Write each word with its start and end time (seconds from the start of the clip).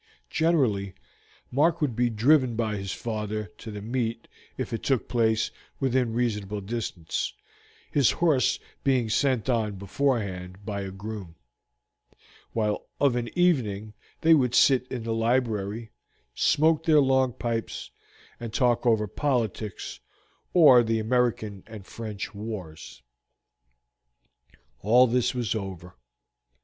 Generally 0.31 0.95
Mark 1.51 1.79
would 1.79 1.95
be 1.95 2.09
driven 2.09 2.55
by 2.55 2.75
his 2.75 2.91
father 2.91 3.51
to 3.59 3.69
the 3.69 3.83
meet 3.83 4.27
if 4.57 4.73
it 4.73 4.81
took 4.81 5.07
place 5.07 5.51
within 5.79 6.11
reasonable 6.11 6.59
distance, 6.59 7.33
his 7.91 8.09
horse 8.09 8.57
being 8.83 9.11
sent 9.11 9.47
on 9.47 9.73
beforehand 9.75 10.65
by 10.65 10.81
a 10.81 10.89
groom, 10.89 11.35
while 12.51 12.87
of 12.99 13.15
an 13.15 13.29
evening 13.37 13.93
they 14.21 14.33
would 14.33 14.55
sit 14.55 14.87
in 14.87 15.03
the 15.03 15.13
library, 15.13 15.91
smoke 16.33 16.83
their 16.85 16.99
long 16.99 17.31
pipes, 17.31 17.91
and 18.39 18.55
talk 18.55 18.87
over 18.87 19.05
politics 19.05 19.99
or 20.51 20.81
the 20.81 20.97
American 20.97 21.61
and 21.67 21.85
French 21.85 22.33
wars. 22.33 23.03
All 24.81 25.05
this 25.05 25.35
was 25.35 25.53
over. 25.53 25.95